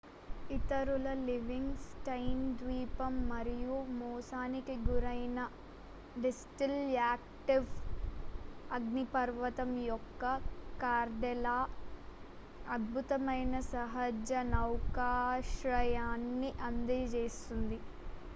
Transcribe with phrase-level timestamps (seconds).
[0.49, 5.39] ఇతరులు Livingstone ద్వీపం మరియు మోసానికి గురైన
[6.23, 7.67] దిస్టిల్-యాక్టివ్
[8.71, 10.23] అగ్నిపర్వతం యొక్క
[10.81, 11.57] కాల్డెరా
[12.75, 17.79] అద్భుతమైన సహజ నౌకాశ్రయాన్ని అందిస్తుంది